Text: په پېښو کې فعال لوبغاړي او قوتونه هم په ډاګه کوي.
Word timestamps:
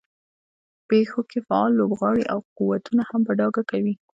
په 0.75 0.81
پېښو 0.89 1.19
کې 1.29 1.39
فعال 1.47 1.71
لوبغاړي 1.79 2.23
او 2.33 2.39
قوتونه 2.57 3.03
هم 3.09 3.21
په 3.27 3.33
ډاګه 3.39 3.63
کوي. 3.71 3.93